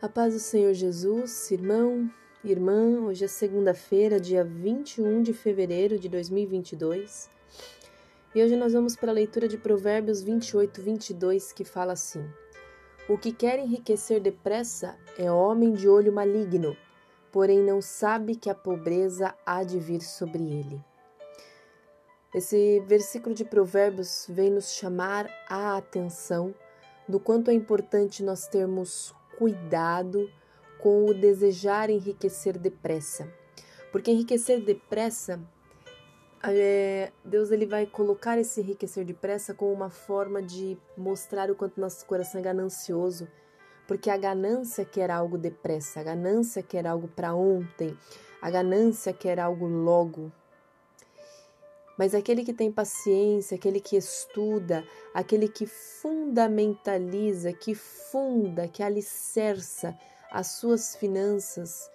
A 0.00 0.08
paz 0.08 0.32
do 0.32 0.38
Senhor 0.38 0.72
Jesus, 0.74 1.50
irmão, 1.50 2.08
irmã, 2.44 3.00
hoje 3.00 3.24
é 3.24 3.26
segunda-feira, 3.26 4.20
dia 4.20 4.44
21 4.44 5.22
de 5.22 5.32
fevereiro 5.32 5.98
de 5.98 6.08
2022. 6.08 7.28
E 8.32 8.40
hoje 8.40 8.54
nós 8.54 8.72
vamos 8.72 8.94
para 8.94 9.10
a 9.10 9.14
leitura 9.14 9.48
de 9.48 9.58
Provérbios 9.58 10.22
28, 10.22 10.80
22, 10.80 11.52
que 11.52 11.64
fala 11.64 11.94
assim: 11.94 12.24
O 13.08 13.18
que 13.18 13.32
quer 13.32 13.58
enriquecer 13.58 14.20
depressa 14.20 14.96
é 15.18 15.32
homem 15.32 15.72
de 15.72 15.88
olho 15.88 16.12
maligno, 16.12 16.76
porém 17.32 17.60
não 17.60 17.82
sabe 17.82 18.36
que 18.36 18.48
a 18.48 18.54
pobreza 18.54 19.34
há 19.44 19.64
de 19.64 19.80
vir 19.80 20.00
sobre 20.00 20.44
ele. 20.44 20.80
Esse 22.32 22.78
versículo 22.86 23.34
de 23.34 23.44
Provérbios 23.44 24.26
vem 24.28 24.48
nos 24.48 24.74
chamar 24.74 25.28
a 25.48 25.76
atenção 25.76 26.54
do 27.08 27.18
quanto 27.18 27.50
é 27.50 27.54
importante 27.54 28.22
nós 28.22 28.46
termos 28.46 29.12
cuidado 29.38 30.28
com 30.80 31.06
o 31.06 31.14
desejar 31.14 31.90
enriquecer 31.90 32.58
depressa. 32.58 33.32
Porque 33.92 34.10
enriquecer 34.10 34.60
depressa, 34.60 35.40
é, 36.42 37.12
Deus 37.24 37.52
ele 37.52 37.64
vai 37.64 37.86
colocar 37.86 38.36
esse 38.36 38.60
enriquecer 38.60 39.04
depressa 39.04 39.54
como 39.54 39.72
uma 39.72 39.90
forma 39.90 40.42
de 40.42 40.76
mostrar 40.96 41.50
o 41.50 41.54
quanto 41.54 41.80
nosso 41.80 42.04
coração 42.04 42.40
é 42.40 42.44
ganancioso. 42.44 43.28
Porque 43.86 44.10
a 44.10 44.16
ganância 44.16 44.84
quer 44.84 45.10
algo 45.10 45.38
depressa, 45.38 46.00
a 46.00 46.02
ganância 46.02 46.62
quer 46.62 46.86
algo 46.86 47.08
para 47.08 47.34
ontem, 47.34 47.96
a 48.42 48.50
ganância 48.50 49.12
quer 49.12 49.38
algo 49.40 49.66
logo, 49.66 50.30
mas 51.98 52.14
aquele 52.14 52.44
que 52.44 52.52
tem 52.52 52.70
paciência, 52.70 53.56
aquele 53.56 53.80
que 53.80 53.96
estuda, 53.96 54.84
aquele 55.12 55.48
que 55.48 55.66
fundamentaliza, 55.66 57.52
que 57.52 57.74
funda, 57.74 58.68
que 58.68 58.84
alicerça 58.84 59.98
as 60.30 60.46
suas 60.46 60.94
finanças 60.94 61.90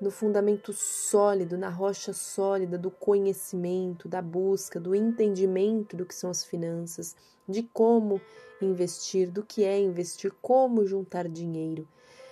no 0.00 0.10
fundamento 0.10 0.72
sólido, 0.72 1.56
na 1.56 1.70
rocha 1.70 2.12
sólida 2.12 2.76
do 2.76 2.90
conhecimento, 2.90 4.08
da 4.08 4.20
busca, 4.20 4.80
do 4.80 4.94
entendimento 4.94 5.96
do 5.96 6.04
que 6.04 6.14
são 6.14 6.28
as 6.28 6.44
finanças, 6.44 7.14
de 7.48 7.62
como 7.62 8.20
investir, 8.60 9.30
do 9.30 9.44
que 9.44 9.64
é 9.64 9.78
investir, 9.78 10.32
como 10.42 10.84
juntar 10.84 11.28
dinheiro. 11.28 11.86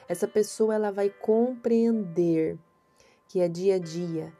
Essa 0.08 0.26
pessoa 0.26 0.74
ela 0.74 0.90
vai 0.90 1.08
compreender 1.08 2.58
que 3.28 3.40
é 3.40 3.48
dia 3.48 3.76
a 3.76 3.78
dia, 3.78 4.32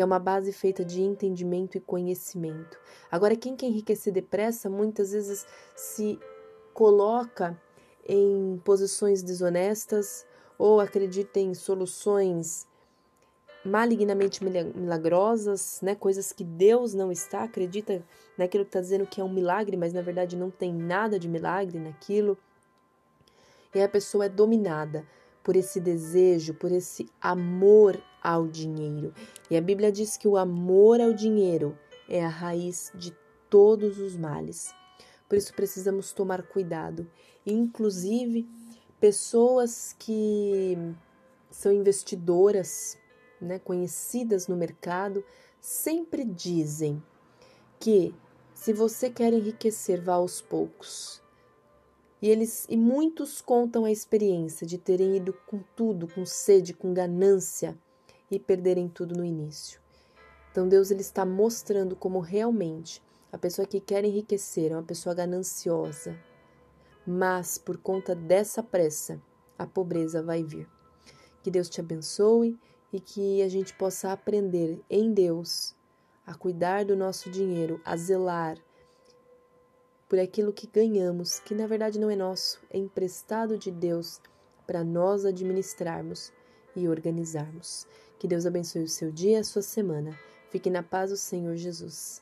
que 0.00 0.02
é 0.02 0.06
uma 0.06 0.18
base 0.18 0.50
feita 0.50 0.82
de 0.82 1.02
entendimento 1.02 1.76
e 1.76 1.80
conhecimento. 1.80 2.78
Agora, 3.10 3.36
quem 3.36 3.54
quer 3.54 3.66
enriquecer 3.66 4.10
depressa 4.10 4.70
muitas 4.70 5.12
vezes 5.12 5.44
se 5.76 6.18
coloca 6.72 7.54
em 8.08 8.58
posições 8.64 9.22
desonestas 9.22 10.24
ou 10.56 10.80
acredita 10.80 11.38
em 11.38 11.52
soluções 11.52 12.66
malignamente 13.62 14.42
milagrosas, 14.42 15.80
né? 15.82 15.94
coisas 15.94 16.32
que 16.32 16.44
Deus 16.44 16.94
não 16.94 17.12
está, 17.12 17.42
acredita 17.42 18.02
naquilo 18.38 18.64
que 18.64 18.70
está 18.70 18.80
dizendo 18.80 19.04
que 19.06 19.20
é 19.20 19.24
um 19.24 19.30
milagre, 19.30 19.76
mas 19.76 19.92
na 19.92 20.00
verdade 20.00 20.34
não 20.34 20.50
tem 20.50 20.72
nada 20.72 21.18
de 21.18 21.28
milagre 21.28 21.78
naquilo. 21.78 22.38
E 23.74 23.82
a 23.82 23.88
pessoa 23.88 24.24
é 24.24 24.28
dominada 24.30 25.04
por 25.42 25.56
esse 25.56 25.80
desejo, 25.80 26.54
por 26.54 26.70
esse 26.70 27.08
amor 27.20 28.02
ao 28.22 28.46
dinheiro. 28.46 29.12
E 29.50 29.56
a 29.56 29.60
Bíblia 29.60 29.90
diz 29.90 30.16
que 30.16 30.28
o 30.28 30.36
amor 30.36 31.00
ao 31.00 31.12
dinheiro 31.12 31.76
é 32.08 32.24
a 32.24 32.28
raiz 32.28 32.92
de 32.94 33.16
todos 33.48 33.98
os 33.98 34.16
males. 34.16 34.74
Por 35.28 35.38
isso 35.38 35.54
precisamos 35.54 36.12
tomar 36.12 36.42
cuidado. 36.42 37.08
Inclusive, 37.46 38.48
pessoas 38.98 39.94
que 39.98 40.76
são 41.50 41.72
investidoras, 41.72 42.98
né, 43.40 43.58
conhecidas 43.58 44.46
no 44.46 44.56
mercado, 44.56 45.24
sempre 45.60 46.24
dizem 46.24 47.02
que 47.78 48.14
se 48.54 48.72
você 48.72 49.08
quer 49.08 49.32
enriquecer, 49.32 50.02
vá 50.02 50.14
aos 50.14 50.40
poucos. 50.40 51.19
E 52.22 52.28
eles 52.28 52.66
e 52.68 52.76
muitos 52.76 53.40
contam 53.40 53.84
a 53.84 53.90
experiência 53.90 54.66
de 54.66 54.76
terem 54.76 55.16
ido 55.16 55.32
com 55.46 55.60
tudo, 55.74 56.06
com 56.06 56.26
sede, 56.26 56.74
com 56.74 56.92
ganância 56.92 57.76
e 58.30 58.38
perderem 58.38 58.88
tudo 58.88 59.16
no 59.16 59.24
início. 59.24 59.80
Então 60.50 60.68
Deus 60.68 60.90
ele 60.90 61.00
está 61.00 61.24
mostrando 61.24 61.96
como 61.96 62.20
realmente 62.20 63.02
a 63.32 63.38
pessoa 63.38 63.66
que 63.66 63.80
quer 63.80 64.04
enriquecer 64.04 64.72
é 64.72 64.74
uma 64.74 64.82
pessoa 64.82 65.14
gananciosa, 65.14 66.18
mas 67.06 67.56
por 67.56 67.78
conta 67.78 68.14
dessa 68.14 68.62
pressa, 68.62 69.22
a 69.56 69.66
pobreza 69.66 70.22
vai 70.22 70.42
vir. 70.42 70.68
Que 71.42 71.50
Deus 71.50 71.68
te 71.68 71.80
abençoe 71.80 72.58
e 72.92 72.98
que 72.98 73.40
a 73.42 73.48
gente 73.48 73.72
possa 73.74 74.12
aprender 74.12 74.80
em 74.90 75.12
Deus 75.12 75.76
a 76.26 76.34
cuidar 76.34 76.84
do 76.84 76.96
nosso 76.96 77.30
dinheiro, 77.30 77.80
a 77.84 77.96
zelar 77.96 78.58
por 80.10 80.18
aquilo 80.18 80.52
que 80.52 80.66
ganhamos, 80.66 81.38
que 81.38 81.54
na 81.54 81.68
verdade 81.68 81.96
não 81.96 82.10
é 82.10 82.16
nosso, 82.16 82.60
é 82.68 82.76
emprestado 82.76 83.56
de 83.56 83.70
Deus 83.70 84.20
para 84.66 84.82
nós 84.82 85.24
administrarmos 85.24 86.32
e 86.74 86.88
organizarmos. 86.88 87.86
Que 88.18 88.26
Deus 88.26 88.44
abençoe 88.44 88.82
o 88.82 88.88
seu 88.88 89.12
dia 89.12 89.36
e 89.36 89.40
a 89.40 89.44
sua 89.44 89.62
semana. 89.62 90.18
Fique 90.50 90.68
na 90.68 90.82
paz 90.82 91.10
do 91.10 91.16
Senhor 91.16 91.54
Jesus. 91.54 92.20